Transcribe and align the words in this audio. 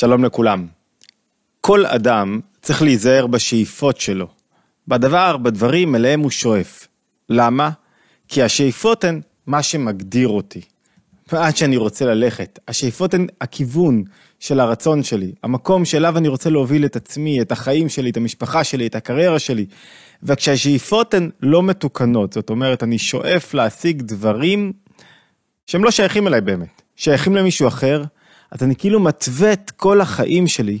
שלום 0.00 0.24
לכולם. 0.24 0.66
כל 1.60 1.86
אדם 1.86 2.40
צריך 2.62 2.82
להיזהר 2.82 3.26
בשאיפות 3.26 4.00
שלו, 4.00 4.28
בדבר, 4.88 5.36
בדברים 5.36 5.94
אליהם 5.94 6.20
הוא 6.20 6.30
שואף. 6.30 6.86
למה? 7.28 7.70
כי 8.28 8.42
השאיפות 8.42 9.04
הן 9.04 9.20
מה 9.46 9.62
שמגדיר 9.62 10.28
אותי. 10.28 10.60
ועד 11.32 11.56
שאני 11.56 11.76
רוצה 11.76 12.04
ללכת. 12.04 12.58
השאיפות 12.68 13.14
הן 13.14 13.26
הכיוון 13.40 14.04
של 14.38 14.60
הרצון 14.60 15.02
שלי, 15.02 15.32
המקום 15.42 15.84
שאליו 15.84 16.18
אני 16.18 16.28
רוצה 16.28 16.50
להוביל 16.50 16.84
את 16.84 16.96
עצמי, 16.96 17.40
את 17.40 17.52
החיים 17.52 17.88
שלי, 17.88 18.10
את 18.10 18.16
המשפחה 18.16 18.64
שלי, 18.64 18.86
את 18.86 18.94
הקריירה 18.94 19.38
שלי. 19.38 19.66
וכשהשאיפות 20.22 21.14
הן 21.14 21.30
לא 21.40 21.62
מתוקנות, 21.62 22.32
זאת 22.32 22.50
אומרת, 22.50 22.82
אני 22.82 22.98
שואף 22.98 23.54
להשיג 23.54 24.02
דברים 24.02 24.72
שהם 25.66 25.84
לא 25.84 25.90
שייכים 25.90 26.26
אליי 26.26 26.40
באמת, 26.40 26.82
שייכים 26.96 27.36
למישהו 27.36 27.68
אחר, 27.68 28.02
אז 28.50 28.62
אני 28.62 28.76
כאילו 28.76 29.00
מתווה 29.00 29.52
את 29.52 29.70
כל 29.70 30.00
החיים 30.00 30.46
שלי 30.46 30.78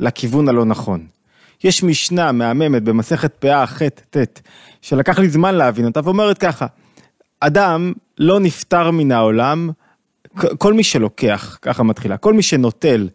לכיוון 0.00 0.48
הלא 0.48 0.64
נכון. 0.64 1.06
יש 1.64 1.82
משנה 1.82 2.32
מהממת 2.32 2.82
במסכת 2.82 3.32
פאה 3.38 3.66
ח'-ט', 3.66 4.40
שלקח 4.82 5.18
לי 5.18 5.28
זמן 5.28 5.54
להבין 5.54 5.86
אותה, 5.86 6.00
ואומרת 6.04 6.38
ככה, 6.38 6.66
אדם 7.40 7.92
לא 8.18 8.40
נפטר 8.40 8.90
מן 8.90 9.12
העולם, 9.12 9.70
כל 10.58 10.74
מי 10.74 10.82
שלוקח, 10.82 11.58
ככה 11.62 11.82
מתחילה, 11.82 12.16
כל 12.16 12.34
מי 12.34 12.42
שנוטל, 12.42 13.08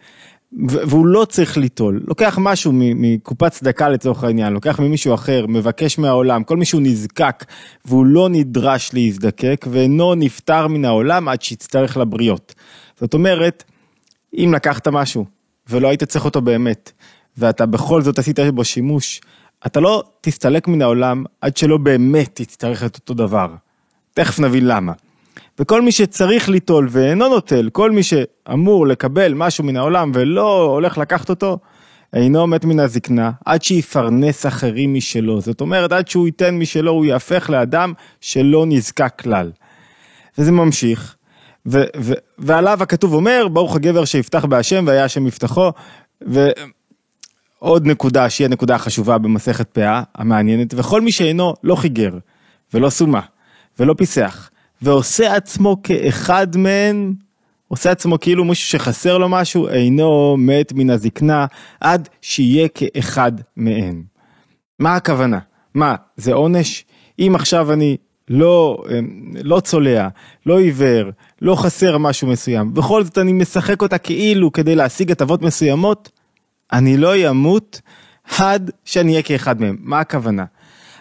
והוא 0.67 1.07
לא 1.07 1.25
צריך 1.25 1.57
ליטול, 1.57 2.01
לוקח 2.07 2.37
משהו 2.41 2.71
מקופת 2.75 3.51
צדקה 3.51 3.89
לצורך 3.89 4.23
העניין, 4.23 4.53
לוקח 4.53 4.79
ממישהו 4.79 5.13
אחר, 5.13 5.45
מבקש 5.47 5.99
מהעולם, 5.99 6.43
כל 6.43 6.57
מי 6.57 6.65
שהוא 6.65 6.81
נזקק 6.81 7.45
והוא 7.85 8.05
לא 8.05 8.29
נדרש 8.29 8.93
להזדקק 8.93 9.65
ואינו 9.71 10.15
נפטר 10.15 10.67
מן 10.67 10.85
העולם 10.85 11.27
עד 11.27 11.41
שיצטרך 11.41 11.97
לבריות. 11.97 12.55
זאת 12.99 13.13
אומרת, 13.13 13.63
אם 14.37 14.53
לקחת 14.55 14.87
משהו 14.87 15.25
ולא 15.69 15.87
היית 15.87 16.03
צריך 16.03 16.25
אותו 16.25 16.41
באמת, 16.41 16.91
ואתה 17.37 17.65
בכל 17.65 18.01
זאת 18.01 18.19
עשית 18.19 18.39
בו 18.39 18.63
שימוש, 18.63 19.21
אתה 19.65 19.79
לא 19.79 20.03
תסתלק 20.21 20.67
מן 20.67 20.81
העולם 20.81 21.23
עד 21.41 21.57
שלא 21.57 21.77
באמת 21.77 22.29
תצטרך 22.33 22.83
את 22.83 22.95
אותו 22.95 23.13
דבר. 23.13 23.47
תכף 24.13 24.39
נבין 24.39 24.67
למה. 24.67 24.91
וכל 25.59 25.81
מי 25.81 25.91
שצריך 25.91 26.49
ליטול 26.49 26.87
ואינו 26.91 27.29
נוטל, 27.29 27.69
כל 27.71 27.91
מי 27.91 28.03
שאמור 28.03 28.87
לקבל 28.87 29.33
משהו 29.33 29.63
מן 29.63 29.77
העולם 29.77 30.11
ולא 30.13 30.61
הולך 30.61 30.97
לקחת 30.97 31.29
אותו, 31.29 31.59
אינו 32.13 32.47
מת 32.47 32.65
מן 32.65 32.79
הזקנה, 32.79 33.31
עד 33.45 33.63
שיפרנס 33.63 34.45
אחרים 34.45 34.93
משלו. 34.93 35.41
זאת 35.41 35.61
אומרת, 35.61 35.91
עד 35.91 36.07
שהוא 36.07 36.25
ייתן 36.25 36.55
משלו, 36.59 36.91
הוא 36.91 37.05
יהפך 37.05 37.49
לאדם 37.49 37.93
שלא 38.21 38.65
נזקק 38.65 39.13
כלל. 39.21 39.51
וזה 40.37 40.51
ממשיך, 40.51 41.15
ו- 41.67 41.83
ו- 41.97 42.13
ועליו 42.37 42.83
הכתוב 42.83 43.13
אומר, 43.13 43.47
ברוך 43.47 43.75
הגבר 43.75 44.05
שיפתח 44.05 44.45
בהשם 44.45 44.83
והיה 44.87 45.03
השם 45.03 45.27
יפתחו, 45.27 45.71
ועוד 46.21 47.87
נקודה 47.87 48.29
שהיא 48.29 48.45
הנקודה 48.45 48.75
החשובה 48.75 49.17
במסכת 49.17 49.69
פאה, 49.69 50.03
המעניינת, 50.15 50.73
וכל 50.77 51.01
מי 51.01 51.11
שאינו 51.11 51.53
לא 51.63 51.75
חיגר, 51.75 52.11
ולא 52.73 52.89
סומה, 52.89 53.21
ולא 53.79 53.93
פיסח, 53.93 54.49
ועושה 54.81 55.35
עצמו 55.35 55.77
כאחד 55.83 56.57
מהן, 56.57 57.13
עושה 57.67 57.91
עצמו 57.91 58.19
כאילו 58.19 58.45
מישהו 58.45 58.67
שחסר 58.67 59.17
לו 59.17 59.29
משהו, 59.29 59.67
אינו 59.67 60.35
מת 60.37 60.73
מן 60.73 60.89
הזקנה, 60.89 61.45
עד 61.81 62.09
שיהיה 62.21 62.67
כאחד 62.67 63.31
מהן. 63.55 64.03
מה 64.79 64.95
הכוונה? 64.95 65.39
מה, 65.73 65.95
זה 66.17 66.33
עונש? 66.33 66.85
אם 67.19 67.31
עכשיו 67.35 67.73
אני 67.73 67.97
לא, 68.29 68.83
לא 69.43 69.59
צולע, 69.59 70.07
לא 70.45 70.59
עיוור, 70.59 71.09
לא 71.41 71.55
חסר 71.55 71.97
משהו 71.97 72.27
מסוים, 72.27 72.73
בכל 72.73 73.03
זאת 73.03 73.17
אני 73.17 73.33
משחק 73.33 73.81
אותה 73.81 73.97
כאילו 73.97 74.51
כדי 74.51 74.75
להשיג 74.75 75.11
הטבות 75.11 75.41
מסוימות, 75.41 76.11
אני 76.73 76.97
לא 76.97 77.29
אמות 77.29 77.81
עד 78.39 78.71
שאני 78.85 79.11
אהיה 79.11 79.23
כאחד 79.23 79.61
מהם. 79.61 79.77
מה 79.79 79.99
הכוונה? 79.99 80.45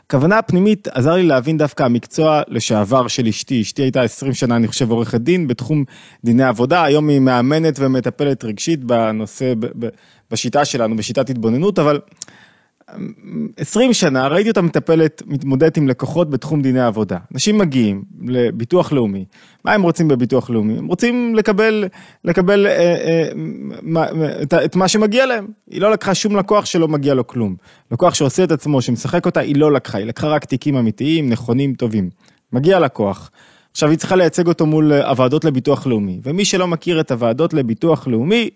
הכוונה 0.06 0.38
הפנימית 0.38 0.88
עזר 0.88 1.14
לי 1.14 1.22
להבין 1.22 1.58
דווקא 1.58 1.82
המקצוע 1.82 2.42
לשעבר 2.48 3.08
של 3.08 3.26
אשתי, 3.26 3.62
אשתי 3.62 3.82
הייתה 3.82 4.02
20 4.02 4.34
שנה 4.34 4.56
אני 4.56 4.68
חושב 4.68 4.90
עורכת 4.90 5.20
דין 5.20 5.48
בתחום 5.48 5.84
דיני 6.24 6.44
עבודה, 6.44 6.84
היום 6.84 7.08
היא 7.08 7.20
מאמנת 7.20 7.74
ומטפלת 7.78 8.44
רגשית 8.44 8.84
בנושא, 8.84 9.52
בשיטה 10.30 10.64
שלנו, 10.64 10.96
בשיטת 10.96 11.30
התבוננות, 11.30 11.78
אבל 11.78 12.00
20 13.56 13.92
שנה 13.92 14.28
ראיתי 14.28 14.48
אותה 14.48 14.62
מטפלת, 14.62 15.22
מתמודדת 15.26 15.76
עם 15.76 15.88
לקוחות 15.88 16.30
בתחום 16.30 16.62
דיני 16.62 16.80
עבודה. 16.80 17.18
אנשים 17.32 17.58
מגיעים 17.58 18.02
לביטוח 18.28 18.92
לאומי, 18.92 19.24
מה 19.64 19.72
הם 19.72 19.82
רוצים 19.82 20.08
בביטוח 20.08 20.50
לאומי? 20.50 20.78
הם 20.78 20.86
רוצים 20.86 21.34
לקבל, 21.34 21.84
לקבל 22.24 22.66
אה, 22.66 22.72
אה, 22.72 23.28
מה, 23.82 24.06
את, 24.42 24.54
את 24.54 24.76
מה 24.76 24.88
שמגיע 24.88 25.26
להם. 25.26 25.46
היא 25.70 25.80
לא 25.80 25.90
לקחה 25.90 26.14
שום 26.14 26.36
לקוח 26.36 26.64
שלא 26.64 26.88
מגיע 26.88 27.14
לו 27.14 27.26
כלום. 27.26 27.56
לקוח 27.92 28.14
שעושה 28.14 28.44
את 28.44 28.52
עצמו, 28.52 28.82
שמשחק 28.82 29.26
אותה, 29.26 29.40
היא 29.40 29.56
לא 29.56 29.72
לקחה, 29.72 29.98
היא 29.98 30.06
לקחה 30.06 30.28
רק 30.28 30.44
תיקים 30.44 30.76
אמיתיים, 30.76 31.28
נכונים, 31.28 31.74
טובים. 31.74 32.10
מגיע 32.52 32.78
לקוח. 32.78 33.30
עכשיו 33.70 33.90
היא 33.90 33.98
צריכה 33.98 34.16
לייצג 34.16 34.46
אותו 34.46 34.66
מול 34.66 34.92
הוועדות 34.92 35.44
לביטוח 35.44 35.86
לאומי, 35.86 36.20
ומי 36.24 36.44
שלא 36.44 36.68
מכיר 36.68 37.00
את 37.00 37.10
הוועדות 37.10 37.54
לביטוח 37.54 38.06
לאומי, 38.06 38.50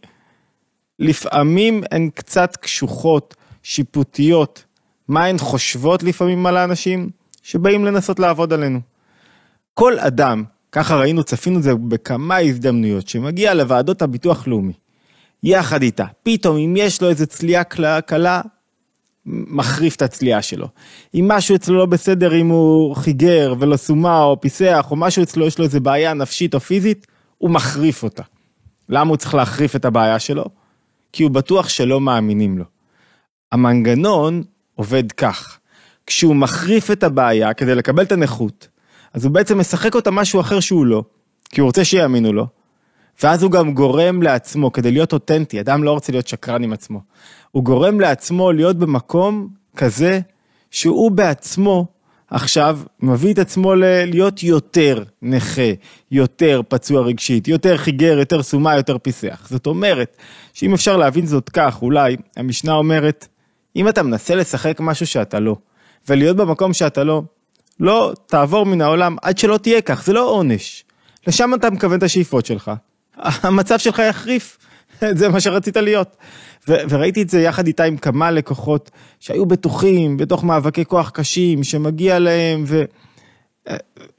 לפעמים 0.99 1.83
הן 1.91 2.11
קצת 2.15 2.57
קשוחות. 2.57 3.35
שיפוטיות, 3.63 4.65
מה 5.09 5.25
הן 5.25 5.39
חושבות 5.39 6.03
לפעמים 6.03 6.47
על 6.47 6.57
האנשים 6.57 7.11
שבאים 7.43 7.85
לנסות 7.85 8.19
לעבוד 8.19 8.53
עלינו. 8.53 8.81
כל 9.75 9.99
אדם, 9.99 10.45
ככה 10.73 10.97
ראינו, 10.97 11.23
צפינו 11.25 11.59
את 11.59 11.63
זה 11.63 11.75
בכמה 11.75 12.37
הזדמנויות, 12.37 13.09
שמגיע 13.09 13.55
לוועדות 13.55 14.03
הביטוח 14.03 14.47
לאומי, 14.47 14.73
יחד 15.43 15.83
איתה, 15.83 16.05
פתאום 16.23 16.57
אם 16.57 16.75
יש 16.77 17.03
לו 17.03 17.09
איזה 17.09 17.27
צליעה 17.27 17.65
קלה, 18.01 18.41
מחריף 19.27 19.97
את 19.97 20.03
הצליעה 20.03 20.43
שלו. 20.43 20.69
אם 21.15 21.29
משהו 21.29 21.57
אצלו 21.57 21.79
לא 21.79 21.87
בסדר, 21.87 22.41
אם 22.41 22.49
הוא 22.49 22.97
חיגר 22.97 23.55
ולא 23.59 23.77
סומה 23.77 24.23
או 24.23 24.41
פיסח, 24.41 24.87
או 24.91 24.97
משהו 24.97 25.23
אצלו 25.23 25.47
יש 25.47 25.59
לו 25.59 25.65
איזה 25.65 25.81
בעיה 25.81 26.15
נפשית 26.15 26.55
או 26.55 26.61
פיזית, 26.61 27.07
הוא 27.39 27.51
מחריף 27.51 28.03
אותה. 28.03 28.23
למה 28.89 29.11
הוא 29.11 29.17
צריך 29.17 29.35
להחריף 29.35 29.77
את 29.77 29.85
הבעיה 29.85 30.19
שלו? 30.19 30.45
כי 31.13 31.23
הוא 31.23 31.31
בטוח 31.31 31.69
שלא 31.69 32.01
מאמינים 32.01 32.59
לו. 32.59 32.65
המנגנון 33.53 34.43
עובד 34.75 35.13
כך, 35.13 35.59
כשהוא 36.07 36.37
מחריף 36.37 36.91
את 36.91 37.03
הבעיה 37.03 37.55
כדי 37.55 37.75
לקבל 37.75 38.03
את 38.03 38.13
הנכות, 38.13 38.69
אז 39.13 39.25
הוא 39.25 39.33
בעצם 39.33 39.59
משחק 39.59 39.95
אותה 39.95 40.11
משהו 40.11 40.41
אחר 40.41 40.61
שהוא 40.61 40.87
לא, 40.87 41.05
כי 41.51 41.61
הוא 41.61 41.67
רוצה 41.67 41.85
שיאמינו 41.85 42.33
לו, 42.33 42.47
ואז 43.23 43.43
הוא 43.43 43.51
גם 43.51 43.75
גורם 43.75 44.23
לעצמו, 44.23 44.73
כדי 44.73 44.93
להיות 44.93 45.13
אותנטי, 45.13 45.61
אדם 45.61 45.85
לא 45.85 45.93
רוצה 45.93 46.13
להיות 46.13 46.29
שקרן 46.29 46.63
עם 46.63 46.73
עצמו, 46.73 47.01
הוא 47.51 47.65
גורם 47.65 48.01
לעצמו 48.01 48.53
להיות 48.53 48.77
במקום 48.77 49.49
כזה 49.77 50.21
שהוא 50.71 51.11
בעצמו 51.11 51.87
עכשיו 52.31 52.79
מביא 53.01 53.33
את 53.33 53.39
עצמו 53.39 53.75
להיות 54.07 54.43
יותר 54.43 55.03
נכה, 55.23 55.71
יותר 56.11 56.61
פצוע 56.69 57.03
רגשית, 57.03 57.49
יותר 57.49 57.77
חיגר, 57.77 58.19
יותר 58.19 58.43
סומה, 58.43 58.77
יותר 58.77 58.99
פיסח. 58.99 59.47
זאת 59.51 59.67
אומרת, 59.67 60.17
שאם 60.53 60.75
אפשר 60.75 60.97
להבין 60.97 61.27
זאת 61.27 61.49
כך, 61.49 61.83
אולי 61.83 62.17
המשנה 62.37 62.75
אומרת, 62.75 63.29
אם 63.77 63.89
אתה 63.89 64.03
מנסה 64.03 64.35
לשחק 64.35 64.81
משהו 64.81 65.07
שאתה 65.07 65.41
לא, 65.41 65.57
ולהיות 66.09 66.37
במקום 66.37 66.73
שאתה 66.73 67.05
לא, 67.05 67.23
לא 67.81 68.13
תעבור 68.27 68.67
מן 68.67 68.81
העולם 68.81 69.17
עד 69.23 69.39
שלא 69.39 69.59
תהיה 69.59 69.81
כך, 69.81 70.05
זה 70.05 70.13
לא 70.13 70.31
עונש. 70.31 70.85
לשם 71.27 71.55
אתה 71.55 71.71
מכוון 71.71 71.99
את 71.99 72.03
השאיפות 72.03 72.47
שלך. 72.47 72.71
המצב 73.17 73.79
שלך 73.79 74.03
יחריף, 74.09 74.59
זה 75.19 75.29
מה 75.29 75.41
שרצית 75.41 75.77
להיות. 75.77 76.17
ו- 76.69 76.83
וראיתי 76.89 77.23
את 77.23 77.31
זה 77.31 77.41
יחד 77.41 77.67
איתה 77.67 77.85
עם 77.85 77.97
כמה 77.97 78.31
לקוחות 78.31 78.91
שהיו 79.21 79.47
בטוחים 79.47 80.17
בתוך 80.17 80.45
מאבקי 80.45 80.85
כוח 80.85 81.11
קשים, 81.11 81.65
שמגיע 81.65 82.19
להם, 82.19 82.65
ו- 82.67 82.85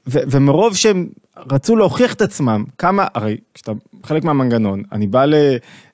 ומרוב 0.06 0.76
שהם 0.76 1.08
רצו 1.36 1.76
להוכיח 1.76 2.14
את 2.14 2.22
עצמם, 2.22 2.64
כמה, 2.78 3.06
הרי 3.14 3.36
כשאתה 3.54 3.72
חלק 4.04 4.24
מהמנגנון, 4.24 4.82
אני 4.92 5.06
בא 5.06 5.24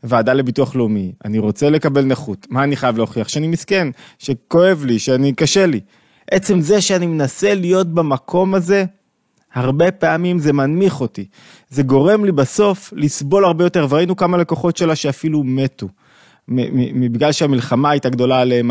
לוועדה 0.02 0.32
לביטוח 0.32 0.76
לאומי, 0.76 1.12
אני 1.24 1.38
רוצה 1.38 1.70
לקבל 1.70 2.04
נכות, 2.04 2.46
מה 2.50 2.64
אני 2.64 2.76
חייב 2.76 2.96
להוכיח? 2.96 3.28
שאני 3.28 3.48
מסכן, 3.48 3.88
שכואב 4.18 4.84
לי, 4.84 4.98
שאני 4.98 5.32
קשה 5.32 5.66
לי. 5.66 5.80
עצם 6.30 6.60
זה 6.60 6.80
שאני 6.80 7.06
מנסה 7.06 7.54
להיות 7.54 7.94
במקום 7.94 8.54
הזה, 8.54 8.84
הרבה 9.54 9.92
פעמים 9.92 10.38
זה 10.38 10.52
מנמיך 10.52 11.00
אותי. 11.00 11.26
זה 11.70 11.82
גורם 11.82 12.24
לי 12.24 12.32
בסוף 12.32 12.92
לסבול 12.96 13.44
הרבה 13.44 13.64
יותר, 13.64 13.86
וראינו 13.90 14.16
כמה 14.16 14.36
לקוחות 14.36 14.76
שלה 14.76 14.96
שאפילו 14.96 15.42
מתו. 15.44 15.88
בגלל 17.10 17.32
שהמלחמה 17.32 17.90
הייתה 17.90 18.08
גדולה 18.08 18.40
עליהם, 18.40 18.70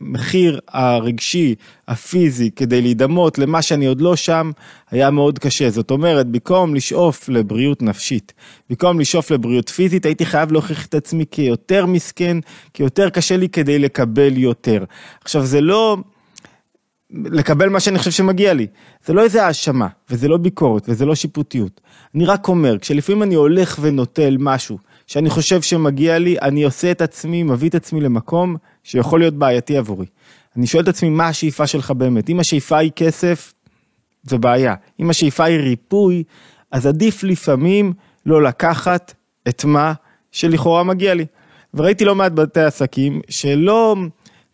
המחיר 0.00 0.60
הרגשי, 0.68 1.54
הפיזי, 1.88 2.50
כדי 2.50 2.82
להידמות 2.82 3.38
למה 3.38 3.62
שאני 3.62 3.86
עוד 3.86 4.00
לא 4.00 4.16
שם, 4.16 4.50
היה 4.90 5.10
מאוד 5.10 5.38
קשה. 5.38 5.70
זאת 5.70 5.90
אומרת, 5.90 6.26
במקום 6.26 6.74
לשאוף 6.74 7.28
לבריאות 7.28 7.82
נפשית, 7.82 8.32
במקום 8.70 9.00
לשאוף 9.00 9.30
לבריאות 9.30 9.68
פיזית, 9.68 10.06
הייתי 10.06 10.26
חייב 10.26 10.52
להוכיח 10.52 10.86
את 10.86 10.94
עצמי 10.94 11.24
כיותר 11.30 11.86
מסכן, 11.86 12.36
כיותר 12.74 13.10
קשה 13.10 13.36
לי 13.36 13.48
כדי 13.48 13.78
לקבל 13.78 14.38
יותר. 14.38 14.84
עכשיו, 15.24 15.46
זה 15.46 15.60
לא... 15.60 15.96
לקבל 17.10 17.68
מה 17.68 17.80
שאני 17.80 17.98
חושב 17.98 18.10
שמגיע 18.10 18.54
לי. 18.54 18.66
זה 19.06 19.12
לא 19.12 19.22
איזה 19.22 19.46
האשמה, 19.46 19.88
וזה 20.10 20.28
לא 20.28 20.36
ביקורת, 20.36 20.88
וזה 20.88 21.06
לא 21.06 21.14
שיפוטיות. 21.14 21.80
אני 22.14 22.24
רק 22.26 22.48
אומר, 22.48 22.78
כשלפעמים 22.78 23.22
אני 23.22 23.34
הולך 23.34 23.78
ונוטל 23.82 24.36
משהו 24.40 24.78
שאני 25.06 25.30
חושב 25.30 25.62
שמגיע 25.62 26.18
לי, 26.18 26.36
אני 26.42 26.64
עושה 26.64 26.90
את 26.90 27.02
עצמי, 27.02 27.42
מביא 27.42 27.68
את 27.68 27.74
עצמי 27.74 28.00
למקום 28.00 28.56
שיכול 28.84 29.20
להיות 29.20 29.34
בעייתי 29.34 29.76
עבורי. 29.76 30.06
אני 30.56 30.66
שואל 30.66 30.82
את 30.82 30.88
עצמי, 30.88 31.08
מה 31.08 31.28
השאיפה 31.28 31.66
שלך 31.66 31.90
באמת? 31.90 32.30
אם 32.30 32.40
השאיפה 32.40 32.78
היא 32.78 32.90
כסף, 32.96 33.54
זו 34.22 34.38
בעיה. 34.38 34.74
אם 35.00 35.10
השאיפה 35.10 35.44
היא 35.44 35.58
ריפוי, 35.58 36.24
אז 36.70 36.86
עדיף 36.86 37.22
לפעמים 37.22 37.92
לא 38.26 38.42
לקחת 38.42 39.14
את 39.48 39.64
מה 39.64 39.92
שלכאורה 40.32 40.82
מגיע 40.82 41.14
לי. 41.14 41.26
וראיתי 41.74 42.04
לא 42.04 42.14
מעט 42.14 42.32
בתי 42.32 42.60
עסקים 42.60 43.20
שלא 43.28 43.96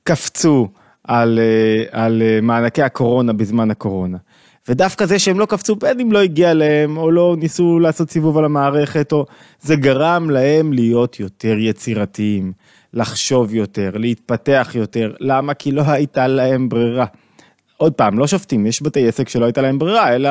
קפצו 0.05 0.69
על, 1.05 1.39
אה, 1.39 2.05
על 2.05 2.23
אה, 2.23 2.41
מענקי 2.41 2.83
הקורונה 2.83 3.33
בזמן 3.33 3.71
הקורונה. 3.71 4.19
ודווקא 4.71 5.07
זה 5.07 5.19
שהם 5.19 5.39
לא 5.39 5.47
קפצו, 5.47 5.77
אם 6.03 6.13
לא 6.13 6.19
הגיע 6.19 6.55
להם, 6.55 6.97
או 6.97 7.11
לא 7.11 7.37
ניסו 7.39 7.79
לעשות 7.79 8.11
סיבוב 8.11 8.39
על 8.39 8.45
המערכת, 8.45 9.13
או 9.13 9.27
זה 9.61 9.77
גרם 9.77 10.31
להם 10.31 10.73
להיות 10.73 11.21
יותר 11.21 11.57
יצירתיים, 11.59 12.53
לחשוב 12.95 13.55
יותר, 13.55 13.91
להתפתח 13.95 14.71
יותר. 14.75 15.13
למה? 15.21 15.55
כי 15.55 15.73
לא 15.73 15.83
הייתה 15.87 16.27
להם 16.27 16.69
ברירה. 16.69 17.07
עוד 17.77 17.93
פעם, 17.93 18.19
לא 18.19 18.27
שופטים, 18.27 18.67
יש 18.67 18.83
בתי 18.83 19.09
עסק 19.09 19.29
שלא 19.29 19.45
הייתה 19.45 19.63
להם 19.63 19.79
ברירה, 19.79 20.15
אלא 20.15 20.31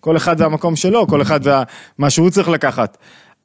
כל 0.00 0.16
אחד 0.16 0.38
זה 0.38 0.44
המקום 0.44 0.76
שלו, 0.76 1.06
כל 1.06 1.22
אחד 1.22 1.40
ומה 1.44 2.10
שהוא 2.10 2.30
צריך 2.30 2.48
לקחת. 2.48 2.98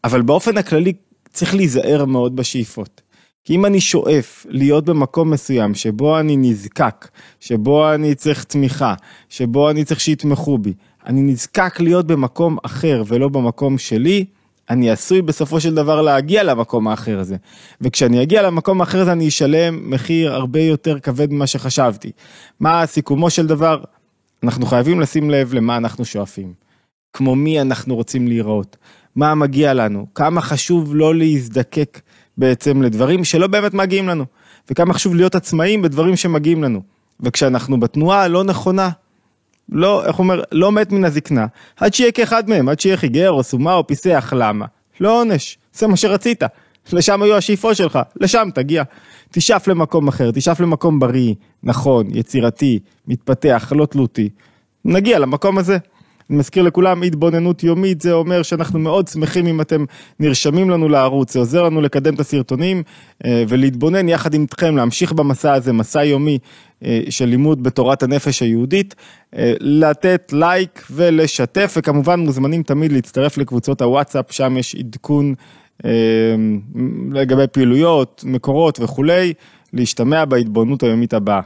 אבל 0.03 0.21
באופן 0.21 0.57
הכללי 0.57 0.93
צריך 1.31 1.55
להיזהר 1.55 2.05
מאוד 2.05 2.35
בשאיפות. 2.35 3.01
כי 3.43 3.55
אם 3.55 3.65
אני 3.65 3.81
שואף 3.81 4.45
להיות 4.49 4.85
במקום 4.85 5.31
מסוים 5.31 5.75
שבו 5.75 6.19
אני 6.19 6.37
נזקק, 6.37 7.07
שבו 7.39 7.93
אני 7.93 8.15
צריך 8.15 8.43
תמיכה, 8.43 8.93
שבו 9.29 9.69
אני 9.69 9.85
צריך 9.85 9.99
שיתמכו 9.99 10.57
בי, 10.57 10.73
אני 11.05 11.21
נזקק 11.21 11.79
להיות 11.79 12.07
במקום 12.07 12.57
אחר 12.63 13.03
ולא 13.07 13.29
במקום 13.29 13.77
שלי, 13.77 14.25
אני 14.69 14.91
עשוי 14.91 15.21
בסופו 15.21 15.59
של 15.59 15.75
דבר 15.75 16.01
להגיע 16.01 16.43
למקום 16.43 16.87
האחר 16.87 17.19
הזה. 17.19 17.35
וכשאני 17.81 18.23
אגיע 18.23 18.41
למקום 18.41 18.81
האחר 18.81 19.01
הזה 19.01 19.11
אני 19.11 19.27
אשלם 19.27 19.91
מחיר 19.91 20.33
הרבה 20.33 20.59
יותר 20.59 20.99
כבד 20.99 21.33
ממה 21.33 21.47
שחשבתי. 21.47 22.11
מה 22.59 22.85
סיכומו 22.85 23.29
של 23.29 23.47
דבר? 23.47 23.83
אנחנו 24.43 24.65
חייבים 24.65 24.99
לשים 24.99 25.29
לב 25.29 25.53
למה 25.53 25.77
אנחנו 25.77 26.05
שואפים. 26.05 26.53
כמו 27.13 27.35
מי 27.35 27.61
אנחנו 27.61 27.95
רוצים 27.95 28.27
להיראות. 28.27 28.77
מה 29.15 29.35
מגיע 29.35 29.73
לנו, 29.73 30.07
כמה 30.15 30.41
חשוב 30.41 30.95
לא 30.95 31.15
להזדקק 31.15 32.01
בעצם 32.39 32.81
לדברים 32.81 33.23
שלא 33.23 33.47
באמת 33.47 33.73
מגיעים 33.73 34.07
לנו, 34.07 34.25
וכמה 34.71 34.93
חשוב 34.93 35.15
להיות 35.15 35.35
עצמאים 35.35 35.81
בדברים 35.81 36.15
שמגיעים 36.15 36.63
לנו. 36.63 36.81
וכשאנחנו 37.19 37.79
בתנועה 37.79 38.23
הלא 38.23 38.43
נכונה, 38.43 38.89
לא, 39.71 40.05
איך 40.05 40.19
אומר, 40.19 40.41
לא 40.51 40.71
מת 40.71 40.91
מן 40.91 41.05
הזקנה, 41.05 41.45
עד 41.77 41.93
שיהיה 41.93 42.11
כאחד 42.11 42.49
מהם, 42.49 42.69
עד 42.69 42.79
שיהיה 42.79 42.97
חיגר 42.97 43.31
או 43.31 43.43
סומה 43.43 43.73
או 43.73 43.87
פיסח, 43.87 44.33
למה? 44.35 44.65
לא 44.99 45.21
עונש, 45.21 45.57
זה 45.73 45.87
מה 45.87 45.97
שרצית, 45.97 46.43
לשם 46.93 47.21
היו 47.21 47.35
השאיפות 47.35 47.75
שלך, 47.75 47.99
לשם 48.15 48.49
תגיע. 48.53 48.83
תשאף 49.31 49.67
למקום 49.67 50.07
אחר, 50.07 50.31
תשאף 50.31 50.59
למקום 50.59 50.99
בריא, 50.99 51.33
נכון, 51.63 52.07
יצירתי, 52.13 52.79
מתפתח, 53.07 53.73
לא 53.75 53.85
תלותי. 53.85 54.29
נגיע 54.85 55.19
למקום 55.19 55.57
הזה. 55.57 55.77
אני 56.29 56.37
מזכיר 56.37 56.63
לכולם, 56.63 57.03
התבוננות 57.03 57.63
יומית, 57.63 58.01
זה 58.01 58.13
אומר 58.13 58.41
שאנחנו 58.43 58.79
מאוד 58.79 59.07
שמחים 59.07 59.47
אם 59.47 59.61
אתם 59.61 59.85
נרשמים 60.19 60.69
לנו 60.69 60.89
לערוץ, 60.89 61.33
זה 61.33 61.39
עוזר 61.39 61.63
לנו 61.63 61.81
לקדם 61.81 62.13
את 62.13 62.19
הסרטונים 62.19 62.83
אה, 63.25 63.43
ולהתבונן 63.47 64.09
יחד 64.09 64.33
איתכם, 64.33 64.75
להמשיך 64.77 65.11
במסע 65.11 65.53
הזה, 65.53 65.73
מסע 65.73 66.03
יומי 66.03 66.39
אה, 66.85 67.01
של 67.09 67.25
לימוד 67.25 67.63
בתורת 67.63 68.03
הנפש 68.03 68.41
היהודית, 68.41 68.95
אה, 69.35 69.53
לתת 69.59 70.33
לייק 70.33 70.85
ולשתף, 70.91 71.73
וכמובן 71.77 72.19
מוזמנים 72.19 72.63
תמיד 72.63 72.91
להצטרף 72.91 73.37
לקבוצות 73.37 73.81
הוואטסאפ, 73.81 74.31
שם 74.31 74.57
יש 74.57 74.75
עדכון 74.75 75.33
לגבי 77.11 77.47
פעילויות, 77.51 78.23
מקורות 78.27 78.79
וכולי, 78.79 79.33
להשתמע 79.73 80.25
בהתבוננות 80.25 80.83
היומית 80.83 81.13
הבאה. 81.13 81.41